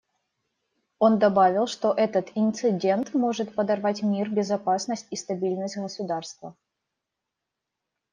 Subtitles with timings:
[0.97, 6.57] Он добавил, что этот инцидент может подорвать мир, безопасность и стабильность государства.